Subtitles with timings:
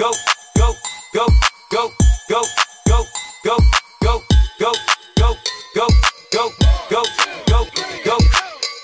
[0.00, 0.10] go,
[0.56, 0.72] go,
[1.12, 1.26] go,
[1.70, 1.90] go,
[2.30, 2.42] go,
[2.86, 3.04] go,
[3.44, 3.56] go,
[4.04, 4.22] go,
[4.58, 4.72] go,
[5.18, 5.34] go,
[5.74, 5.88] go,
[6.32, 6.38] go,
[6.90, 7.02] go,
[7.46, 7.66] go,
[8.06, 8.18] go.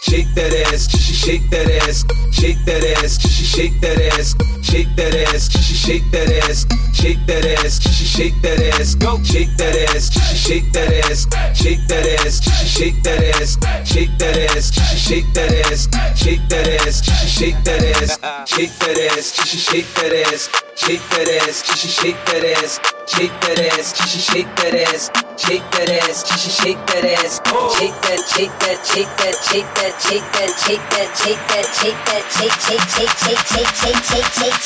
[0.02, 4.34] Shake that ass, shake that ass, shake that ass, shake that ass,
[4.77, 9.22] shake that ass, she shake that ass, shake that ass, she shake that ass, go,
[9.22, 11.24] shake that ass, she shake that ass,
[11.56, 13.56] shake that ass, she shake that ass,
[13.88, 14.69] shake that ass,
[15.00, 15.88] shake that ass,
[16.20, 17.09] shake that ass,
[17.41, 21.62] shake that ass, shake that ass, shake that ass, shake that ass,
[21.97, 23.91] shake that ass, shake that ass,
[24.27, 26.20] shake that ass, shake that ass,
[26.52, 27.41] shake that ass,
[27.77, 32.00] shake that, shake that, shake that, shake that, shake that, shake that, shake that, shake
[32.05, 34.66] that, shake, shake, shake, shake, shake, shake, shake, shake,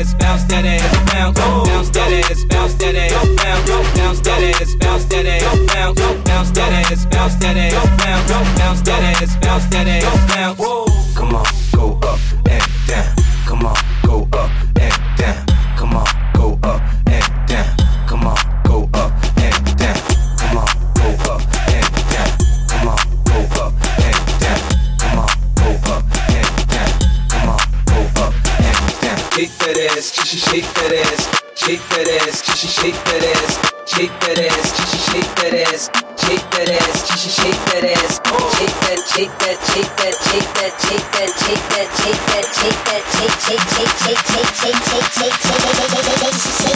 [0.00, 4.74] ass, bounce that ass, bounce, bounce that ass, bounce that ass, bounce, bounce that ass,
[4.76, 7.72] bounce that ass, bounce, bounce that ass, bounce that ass,
[8.04, 11.67] bounce, bounce that ass, bounce that ass, bounce, bounce that
[30.38, 34.68] ass, shake that ass, shake that ass, shake that ass, shake that ass,
[35.10, 38.20] shake that ass, shake that ass, shake that ass,
[38.54, 42.82] shake that, shake that, shake that, shake that, shake that, shake that, shake that, shake
[42.86, 46.67] that, shake, shake, shake, shake, shake, shake, shake, shake, shake, shake that ass.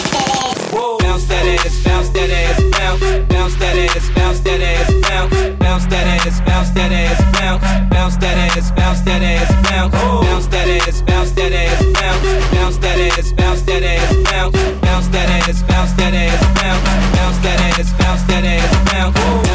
[18.33, 19.52] That ass, bounce,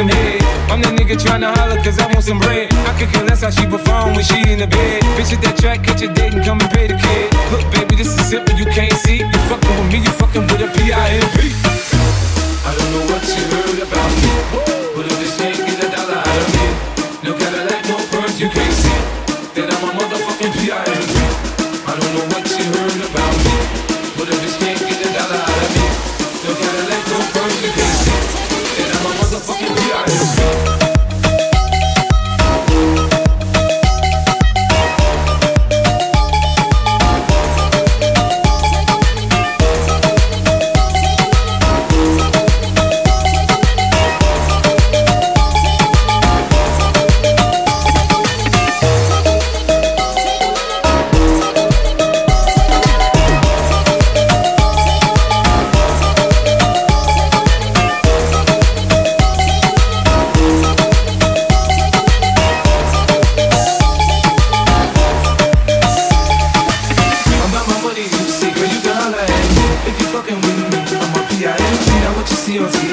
[0.00, 0.40] some head.
[0.72, 2.72] I'm that nigga tryna holler cause I want some bread.
[2.88, 5.02] I could care less how she perform when she in the bed.
[5.16, 7.28] Bitch at that track, catch a date and come and pay the kid.
[7.52, 9.18] Look, baby, this is simple, you can't see.
[9.20, 11.39] You fucking with me, you fucking with a P.I.M.P.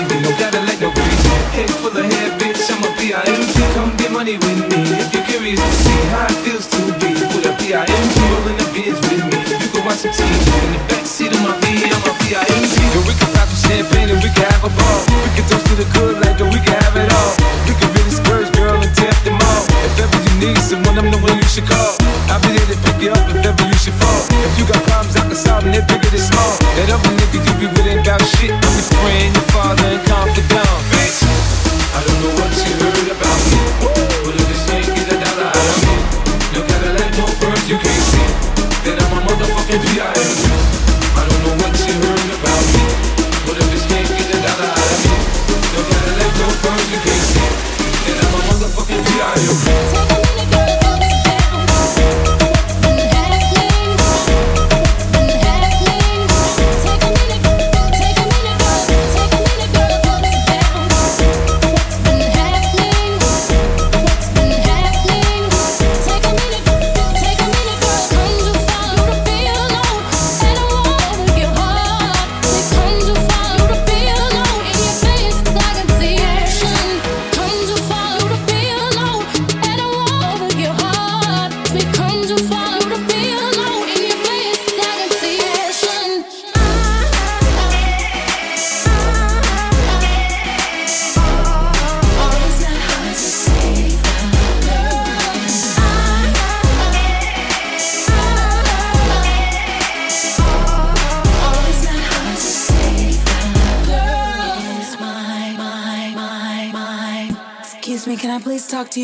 [0.07, 1.29] TV, no Cadillac, no breezy.
[1.51, 3.55] Head full of hair, bitch, I'm a P.I.M.G.
[3.75, 7.11] Come get money with me if you're curious to see how it feels to be
[7.35, 8.15] with a P.I.M.G.
[8.31, 9.37] Rolling the beers with me.
[9.59, 11.91] You can watch some TV in the backseat of my V.
[11.91, 12.75] I'm a P.I.M.G.
[12.93, 14.99] Yo, we can pop some champagne and we can have a ball.
[15.11, 17.33] We can toast to the good life, and we can have it all.
[17.67, 19.63] We can really spurge, girl, and tap them all.
[19.87, 21.97] If ever you need someone, I'm the one you should call.
[22.31, 24.21] I'll be there to pick you up if ever you should fall.
[24.45, 26.53] If you got problems, I can solve them, they're bigger than small.
[26.77, 28.66] That other nigga you be with ain't about shit.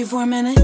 [0.03, 0.62] You for a minute?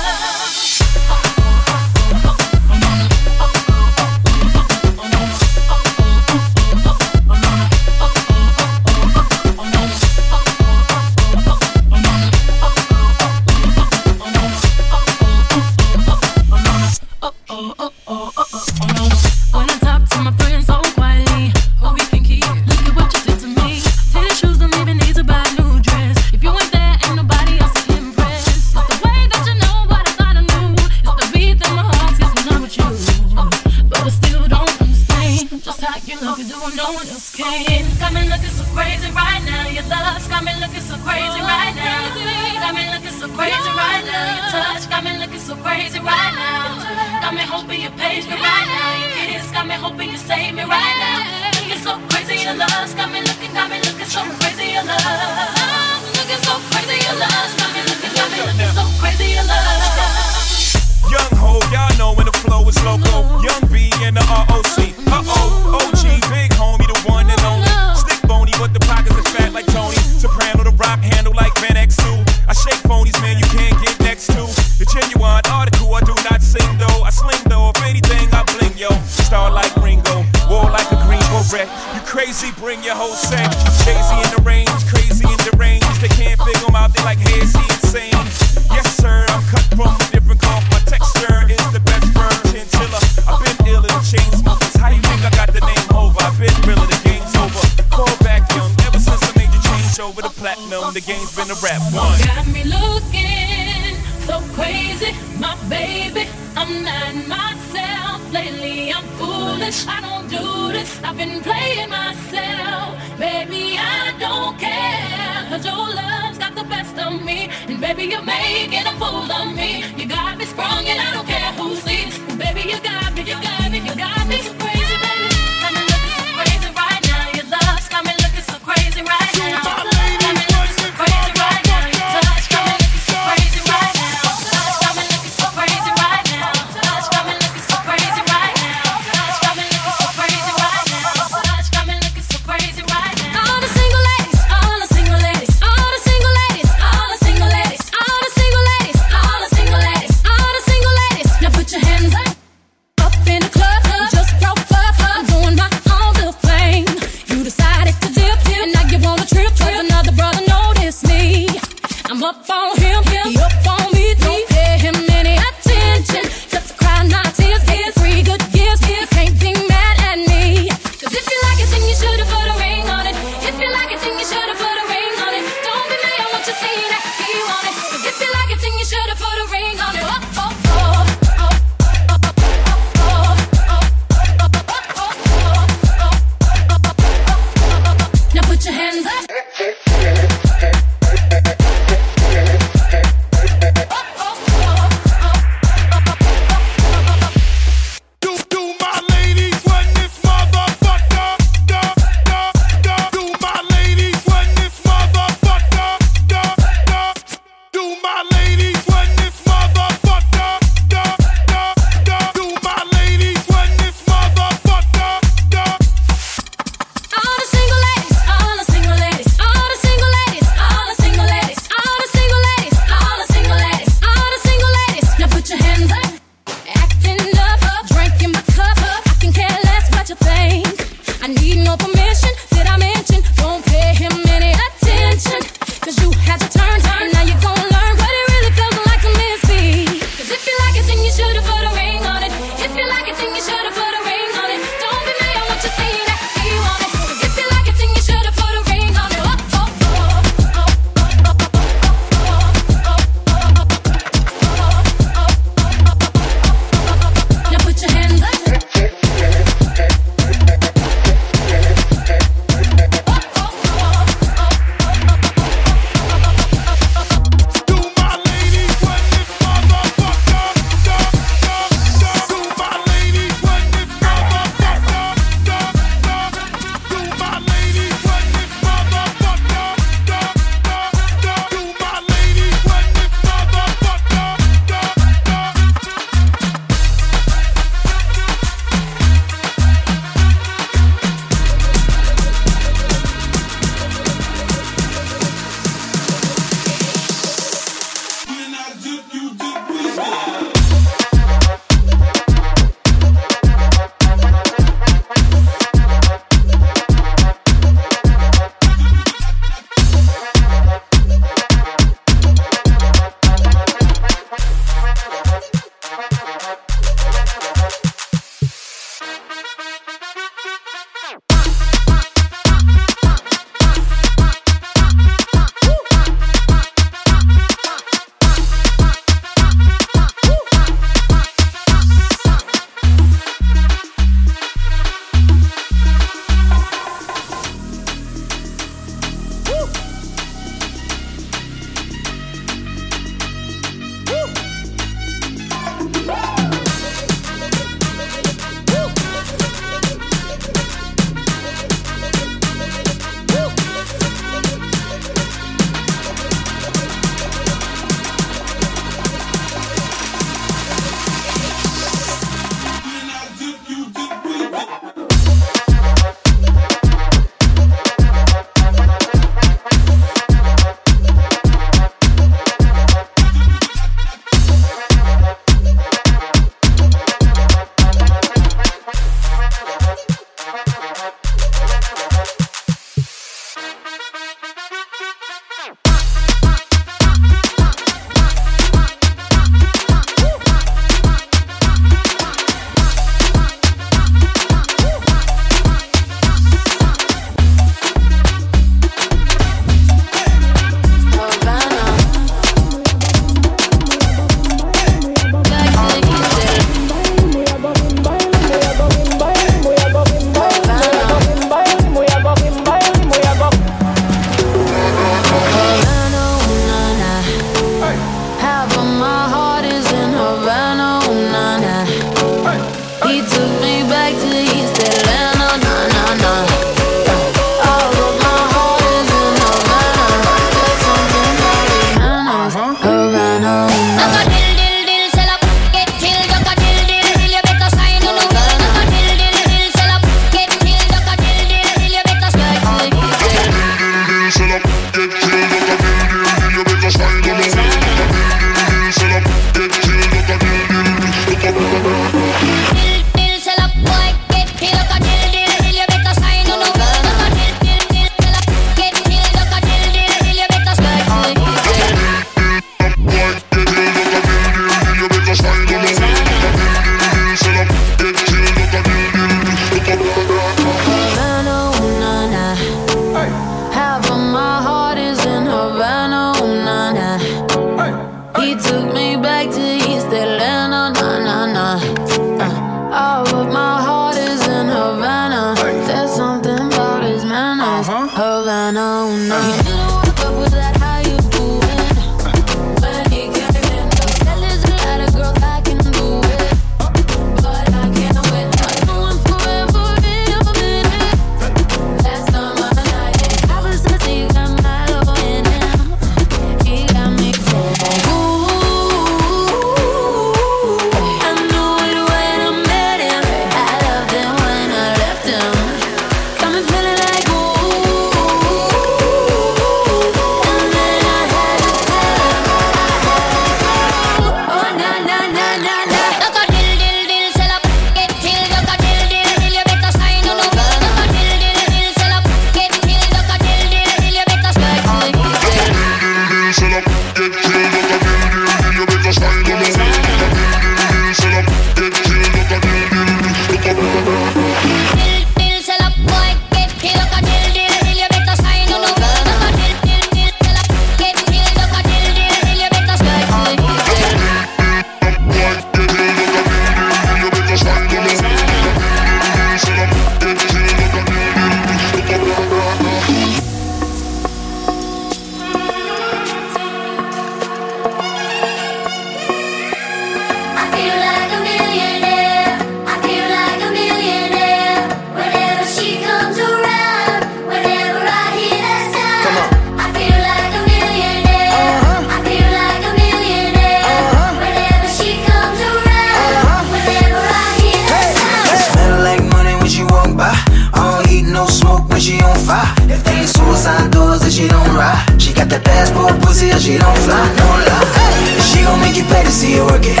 [592.08, 592.64] she on fire.
[592.88, 595.04] If they suicide doors, then she don't ride.
[595.20, 597.84] She got that passport pussy, and she don't fly, no lie.
[598.32, 600.00] And she gon' make you pay to see her work it.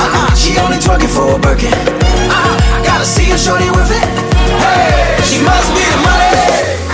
[0.00, 1.76] Uh-uh, she only twerking for a Birkin.
[1.76, 2.56] Uh-uh,
[2.88, 4.06] gotta see her shorty with it.
[4.64, 6.91] Hey, she must be the money.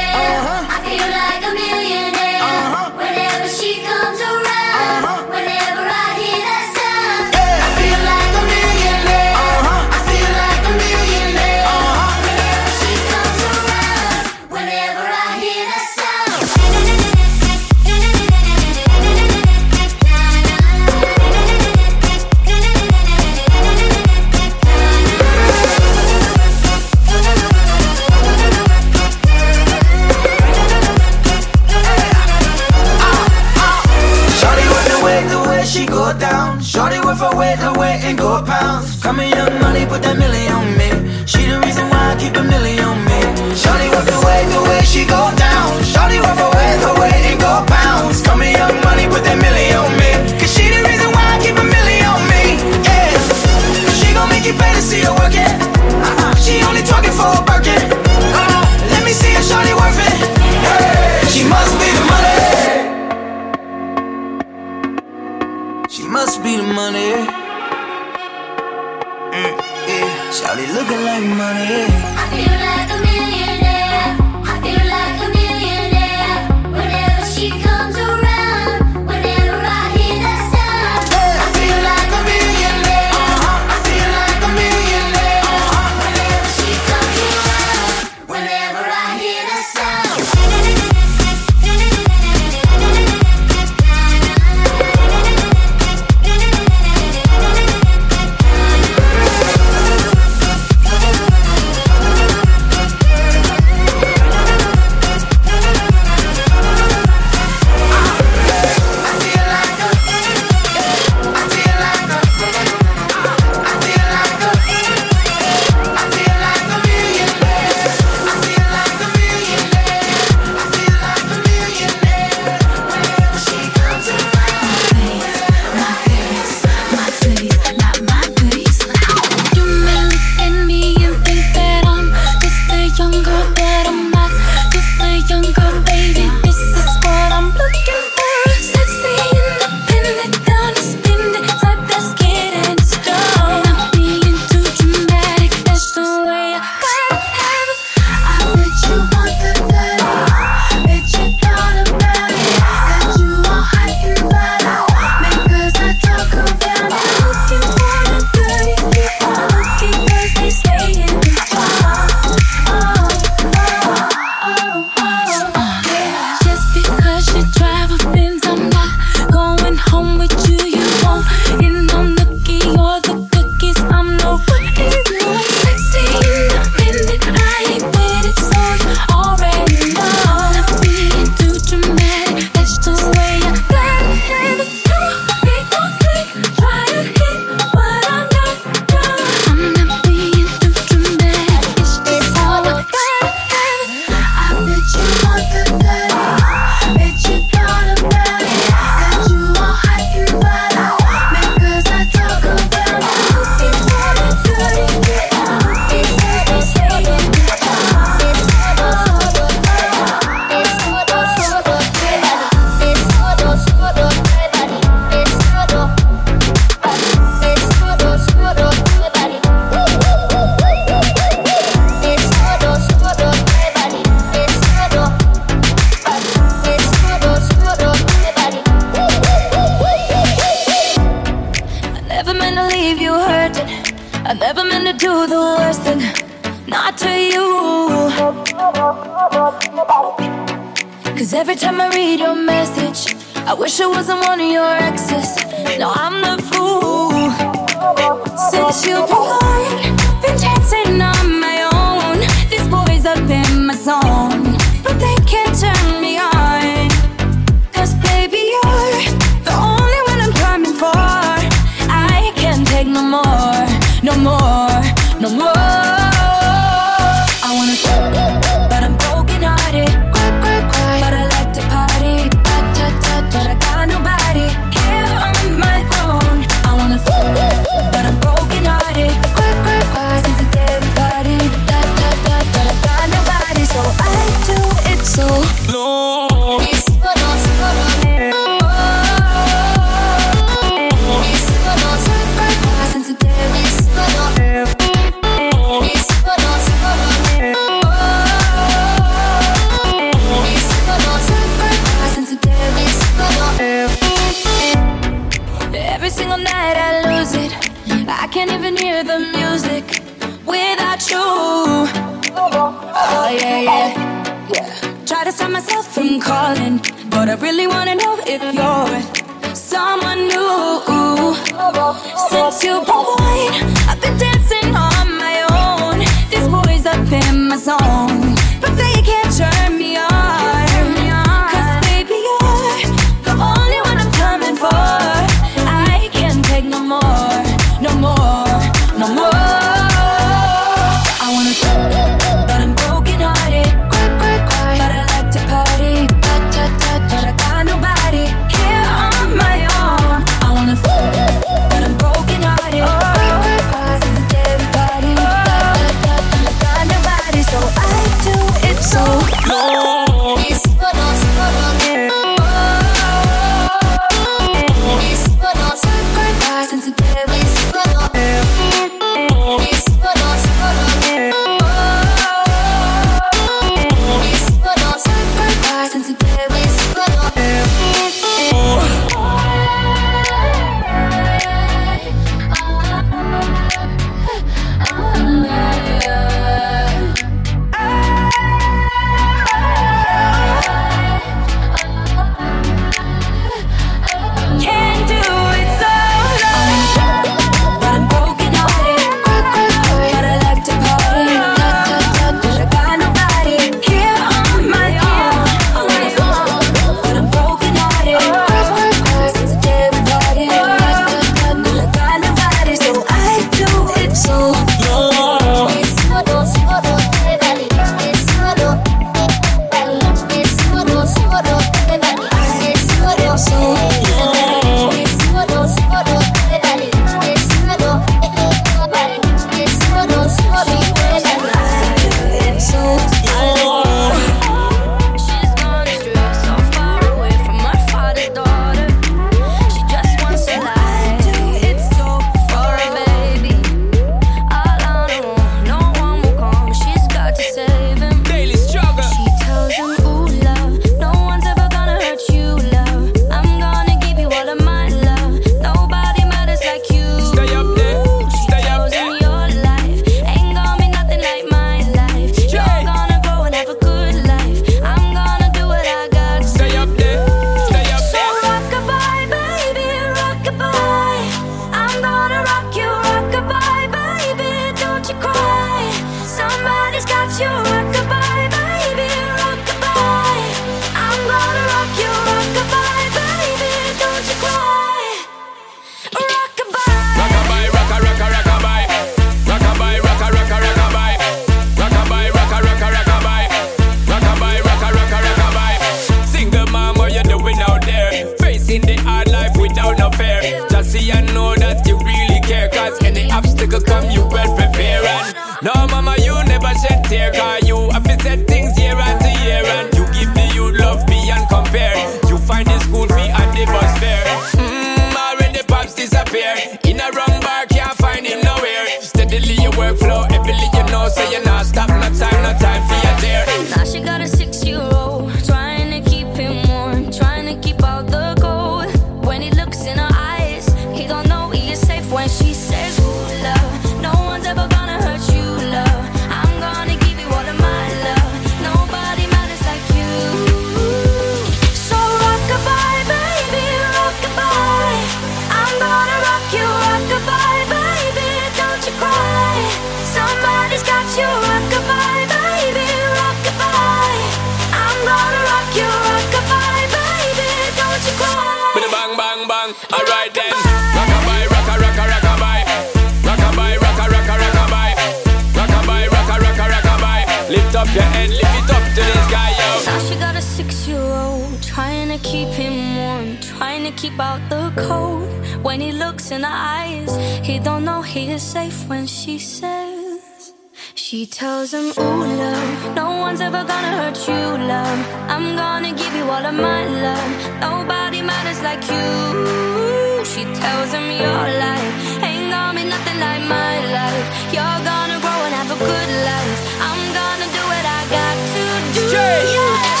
[572.23, 575.29] Keep him warm, trying to keep out the cold.
[575.63, 577.11] When he looks in her eyes,
[577.45, 580.53] he don't know he is safe when she says.
[580.95, 584.43] She tells him, Ooh, love, no one's ever gonna hurt you,
[584.73, 584.99] love.
[585.29, 587.31] I'm gonna give you all of my love.
[587.61, 590.25] Nobody matters like you.
[590.25, 594.25] She tells him, Your life ain't gonna be nothing like my life.
[594.55, 596.59] You're gonna grow and have a good life.
[596.89, 598.63] I'm gonna do what I got to
[598.95, 599.07] do.
[599.09, 600.00] Straight.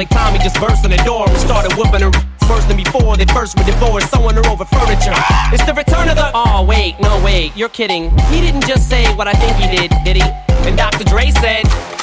[0.00, 2.10] Like Tommy just burst in the door and started whooping her
[2.48, 3.18] worse than before.
[3.18, 5.12] They first were divorced, sewing her over furniture.
[5.52, 6.30] It's the return of the.
[6.32, 8.08] Oh wait, no wait, you're kidding.
[8.32, 10.22] He didn't just say what I think he did, did he?
[10.66, 11.04] And Dr.
[11.04, 11.89] Dre said.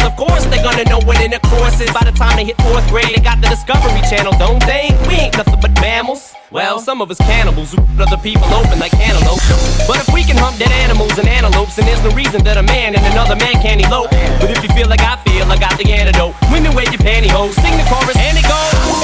[0.00, 1.90] Of course, they're gonna know what intercourse is.
[1.92, 4.90] By the time they hit fourth grade, they got the Discovery Channel, don't they?
[5.08, 6.34] We ain't nothing but mammals.
[6.50, 9.44] Well, some of us cannibals who other people open like antelopes.
[9.86, 12.62] But if we can hump dead animals and antelopes, then there's no reason that a
[12.62, 14.10] man and another man can't elope.
[14.40, 16.34] But if you feel like I feel, I got the antidote.
[16.52, 19.01] Women wave your pantyhose, sing the chorus, and it goes.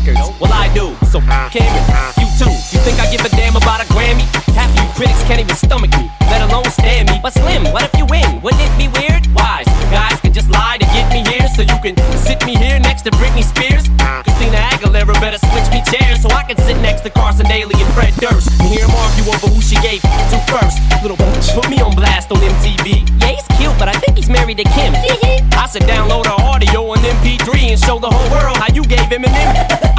[0.00, 0.40] Records.
[0.40, 2.50] Well, I do, so f him and you too.
[2.72, 4.24] You think I give a damn about a Grammy?
[4.56, 7.20] Half of you critics can't even stomach me, let alone stand me.
[7.22, 8.40] But Slim, what if you win?
[8.42, 9.26] Wouldn't it be weird?
[9.34, 12.56] Wise you guys can just lie to get me here, so you can sit me
[12.56, 13.88] here next to Britney Spears.
[14.00, 14.22] Uh.
[14.24, 17.92] Christina Aguilera better switch me chairs so I can sit next to Carson Daly and
[17.94, 20.80] Fred Durst and hear them argue over who she gave it to first.
[21.02, 23.04] Little bitch, put me on blast on MTV.
[23.20, 24.94] Yeah, he's cute, but I think he's married to Kim.
[24.94, 29.06] I said download her audio on MP3 and show the whole world how you gave
[29.10, 29.89] him an M.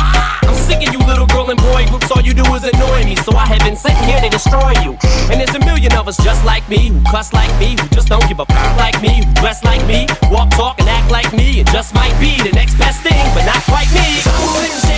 [0.81, 3.15] Of you little girl and boy groups, all you do is annoy me.
[3.15, 4.97] So I have been sent here to destroy you.
[5.29, 8.07] And there's a million of us just like me, who cuss like me, who just
[8.07, 11.31] don't give a f like me, who dress like me, walk, talk, and act like
[11.33, 11.59] me.
[11.59, 14.90] It just might be the next best thing, but not quite me.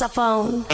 [0.00, 0.64] Saxophone.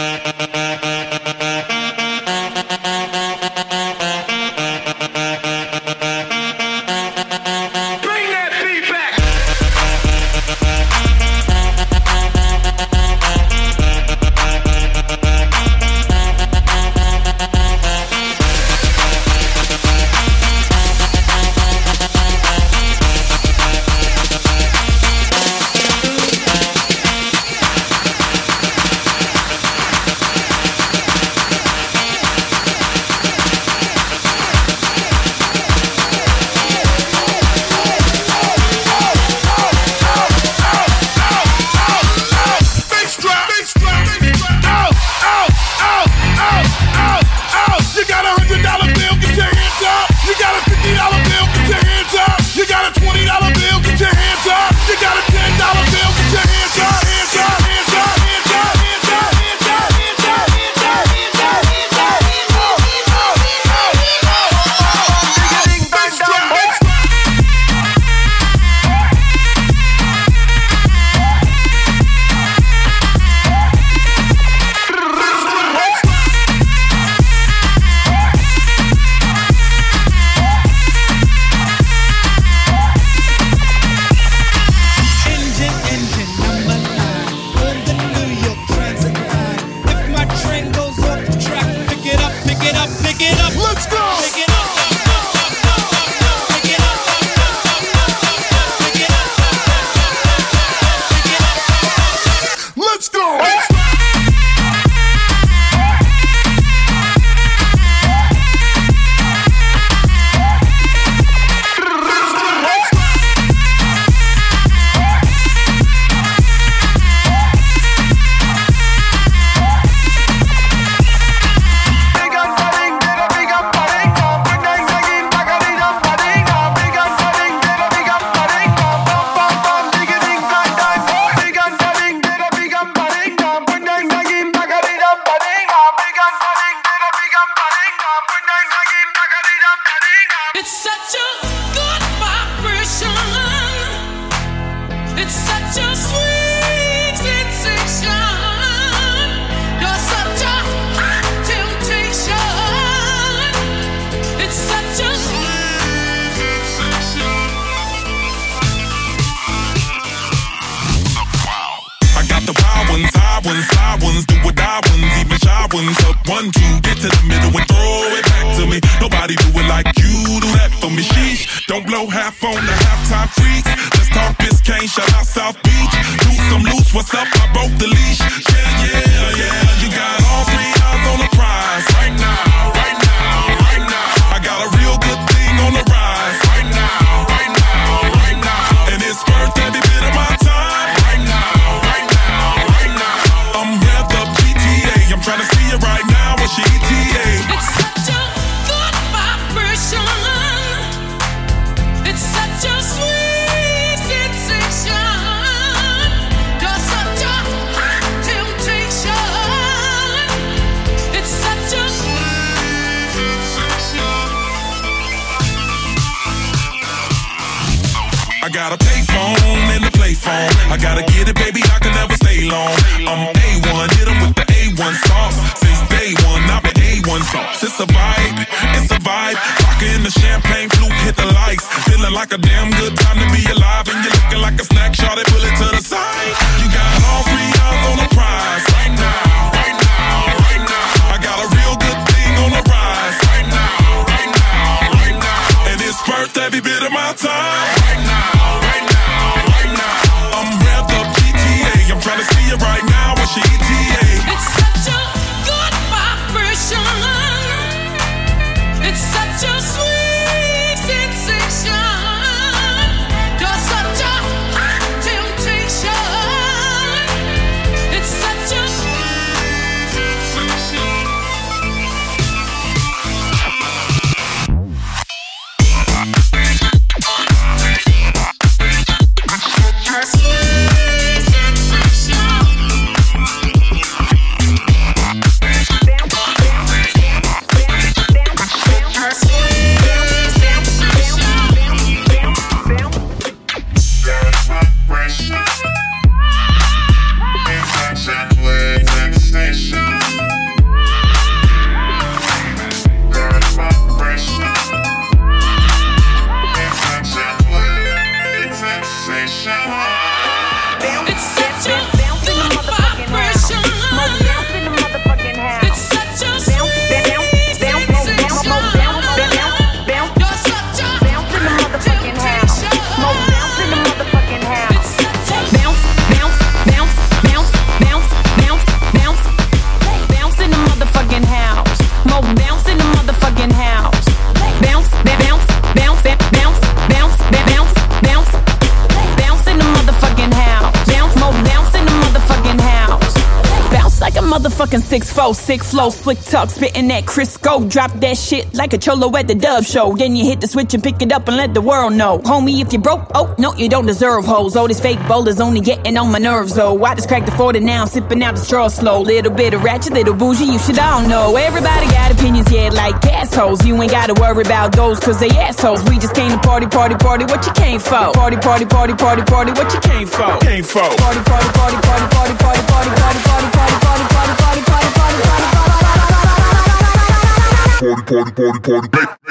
[345.47, 347.71] Sick flow, slick talk, spitting that Crisco.
[347.71, 349.95] Drop that shit like a cholo at the dub show.
[349.95, 352.19] Then you hit the switch and pick it up and let the world know.
[352.19, 354.57] Homie, if you broke, oh, no, you don't deserve hoes.
[354.57, 356.85] All this fake bowlers only getting on my nerves, though.
[356.85, 359.03] I just cracked the 40 now, I'm sipping out the straw slow.
[359.03, 361.37] Little bit of ratchet, little bougie, you should all know.
[361.37, 363.65] Everybody got opinions, yeah, like assholes.
[363.65, 365.81] You ain't gotta worry about those, cause they assholes.
[365.85, 368.11] We just came to party, party, party, what you came for?
[368.15, 370.39] Party, party, party, party, party, what you came for?
[370.39, 370.83] Came for.
[370.83, 373.86] Party, party, party, party, party, party, party, party, party, party,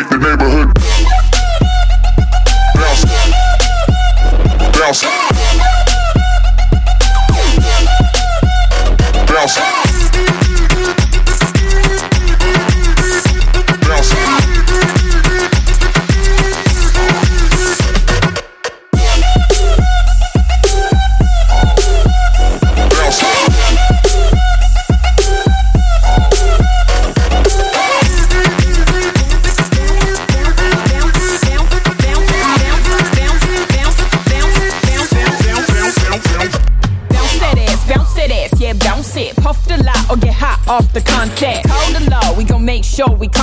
[0.10, 0.74] the neighborhood
[2.76, 3.06] bounce.
[4.80, 5.35] Bounce.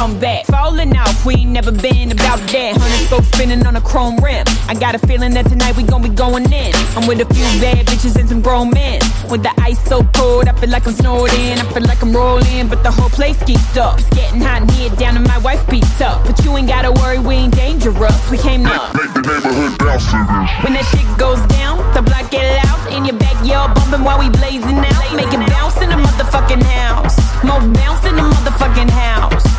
[0.03, 0.44] Come back.
[0.46, 2.74] Falling off, we ain't never been about that.
[2.74, 4.42] Hundred scope spinning on a chrome rim.
[4.66, 6.74] I got a feeling that tonight we gon' be going in.
[6.98, 8.98] I'm with a few bad bitches and some grown men.
[9.30, 11.55] With the ice so cold, I feel like I'm snorting.
[11.55, 14.00] I feel like I'm rolling, but the whole place geeked up.
[14.00, 16.26] It's getting hot in here, down and my wife beats up.
[16.26, 18.18] But you ain't gotta worry, we ain't dangerous.
[18.28, 18.90] We came up.
[18.98, 20.50] Make the neighborhood bounce to this.
[20.66, 22.90] When that shit goes down, the block get loud.
[22.90, 25.14] In your backyard, bumping while we blazing out.
[25.14, 27.14] Make it bounce in the motherfucking house.
[27.46, 29.51] More bounce in the motherfucking house.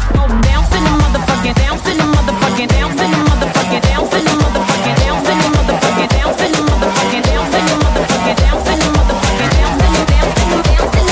[1.43, 5.37] Motherfucking, bounce in the motherfucking, bounce in the motherfucking, bounce in the motherfucking, bounce in
[5.37, 9.83] the motherfucking, bounce in the motherfucking, bounce in the motherfucking, bounce in the motherfucking, bounce
[9.83, 11.11] in the, bounce in the, bounce in the, bounce in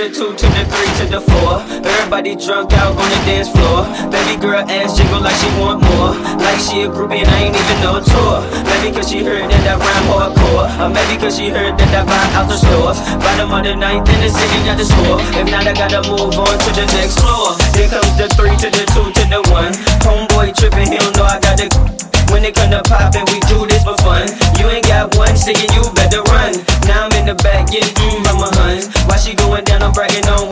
[0.01, 1.61] the two to the three to the four.
[1.85, 3.85] Everybody drunk out on the dance floor.
[4.09, 6.17] Baby girl ass jiggle like she want more.
[6.41, 8.41] Like she a groupie and I ain't even a tour.
[8.65, 10.69] Maybe cause she heard that I rhyme hardcore.
[10.81, 12.97] Or maybe cause she heard that I buy out the stores.
[13.21, 15.21] Bottom of the ninth and the city got the score.
[15.37, 17.61] If not, I gotta move on to the next floor.
[17.77, 19.77] Then comes the three to the two to the one.
[20.01, 22.00] Homeboy tripping, he don't know I got the
[22.31, 24.27] when it come to poppin', we do this for fun.
[24.59, 26.55] You ain't got one singing, you better run.
[26.87, 28.89] Now I'm in the back getting mm from my huns.
[29.07, 30.50] While she going down, I'm bragging on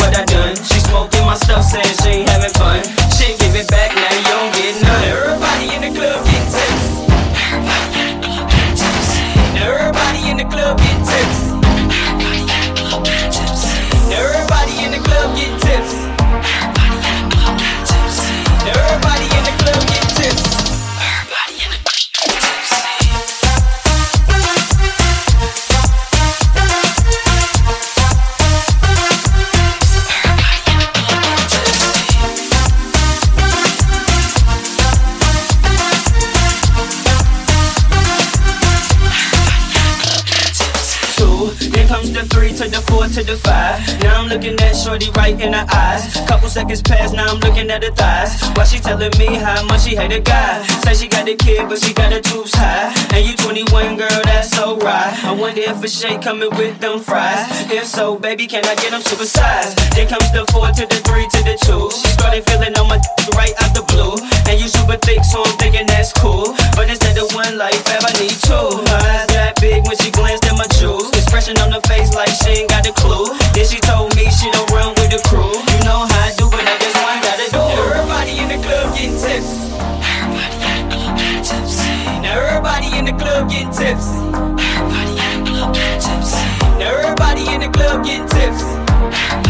[49.98, 50.62] much a guy.
[50.84, 52.94] Say she got a kid, but she got her tubes high.
[53.14, 55.12] And you 21, girl, that's so right.
[55.24, 57.46] I wonder if a shake coming with them fries.
[57.70, 59.74] If so, baby, can I get them supersized?
[59.94, 61.90] Then comes the four to the three to the two.
[61.90, 63.00] She started feeling on my
[63.34, 64.14] right out the blue.
[64.48, 66.54] And you super thick, so I'm thinking that's cool.
[66.76, 68.54] But instead of one life, I need two.
[68.54, 71.10] Her eyes that big when she glanced at my jewels.
[71.16, 73.26] Expression on the face like she ain't got a clue.
[73.54, 75.67] Then she told me she don't run with the crew.
[83.08, 84.18] Everybody in the club getting tipsy.
[86.82, 89.47] Everybody in the club getting tips.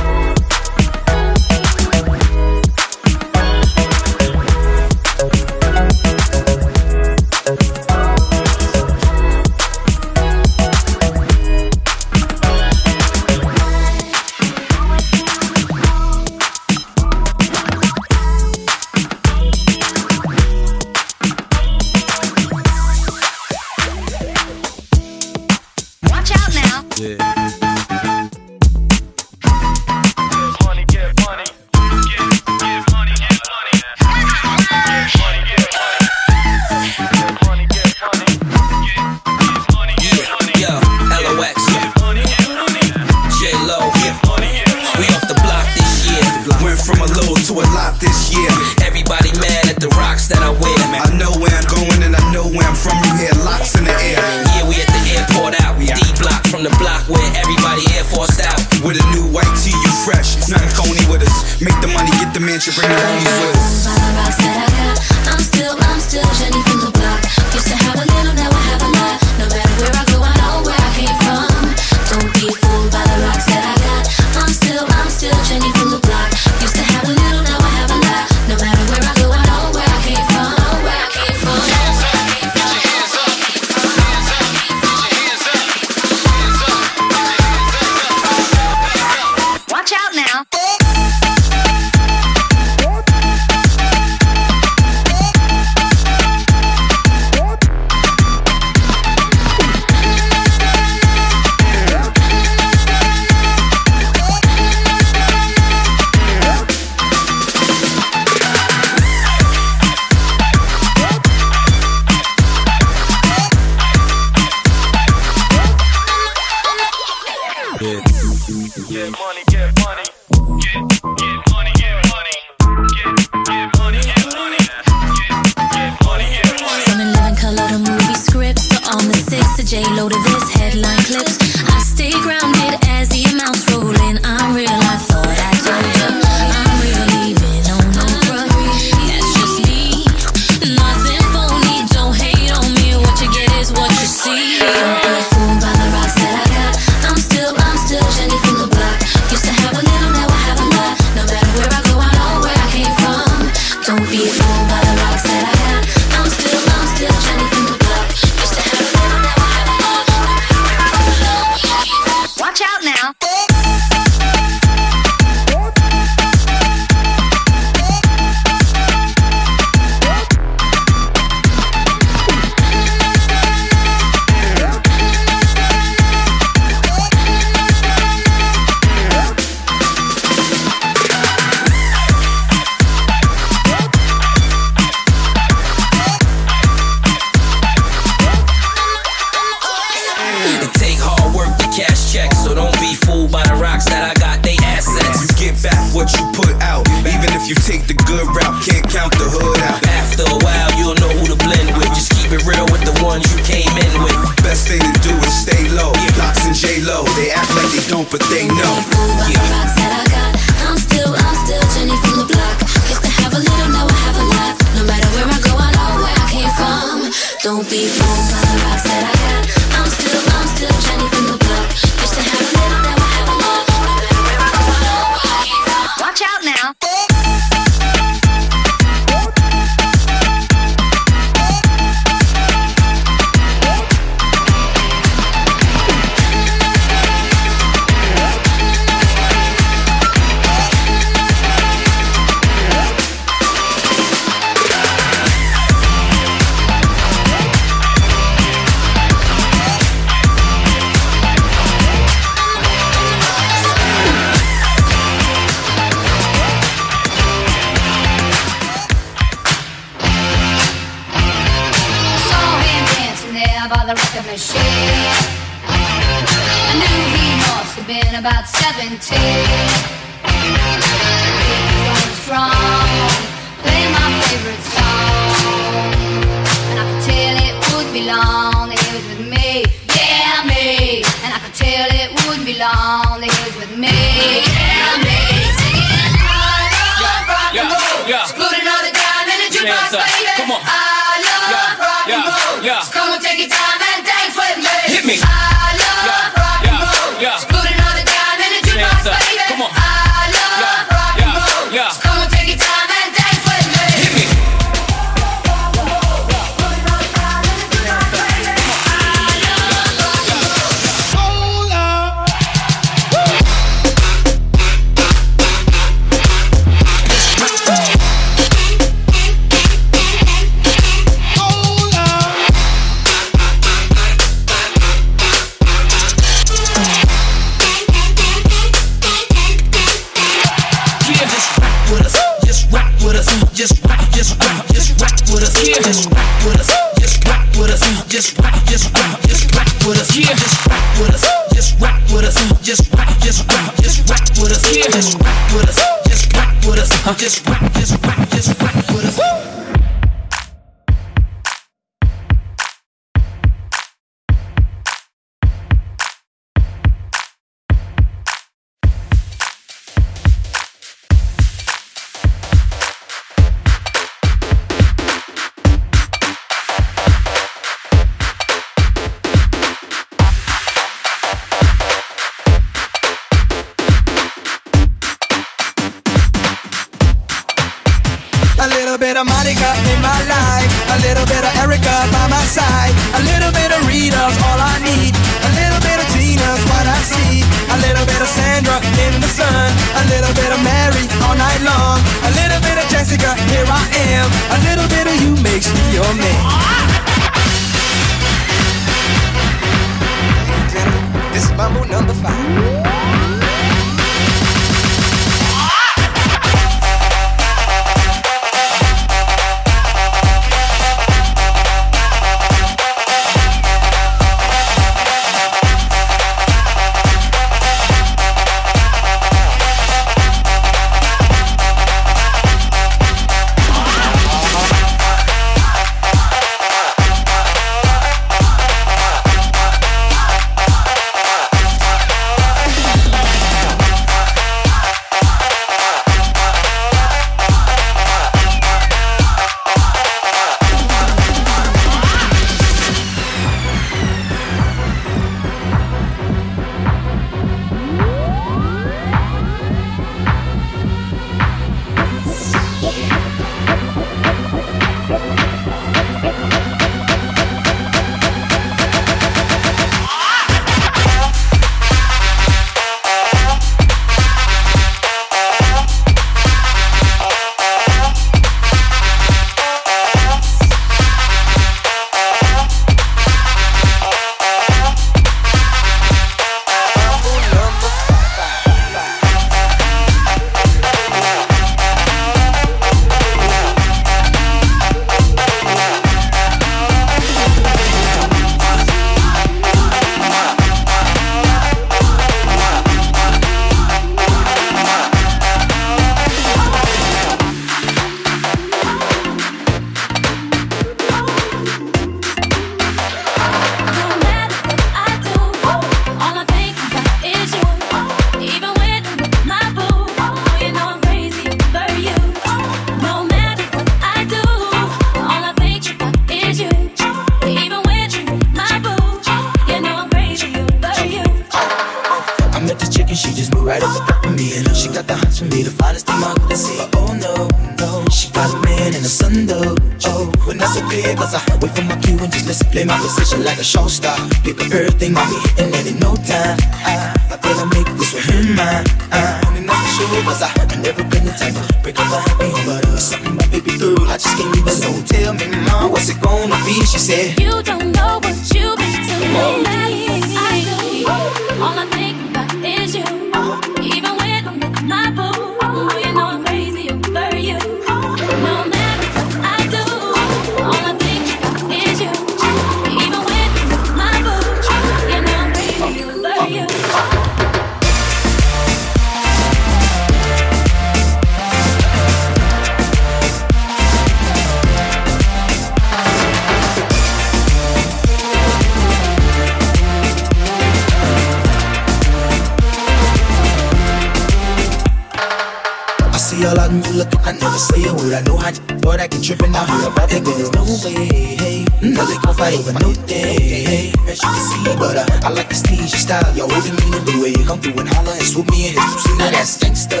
[589.28, 590.48] Tripping out here about that girl.
[590.56, 591.60] No way, hey.
[591.84, 593.92] No, they gon' fight over no day, hey.
[594.08, 596.96] As you can see, but uh, I like the steeze, your style, your holding me
[596.96, 599.12] in the way you come through and holler and swoop me in his juicy.
[599.20, 600.00] Now that's gangsta,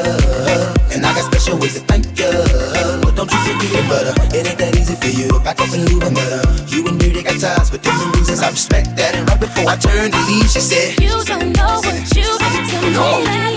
[0.96, 2.32] and I got special ways to thank ya.
[3.04, 5.68] But don't you forget but uh, it ain't that easy for you to back up
[5.76, 8.40] and leave But uh, you and me, they got ties, but different reasons.
[8.40, 9.12] I respect that.
[9.12, 12.64] And right before I turned to leave, she said, You don't know what you did
[12.64, 12.96] to me.
[12.96, 13.48] All I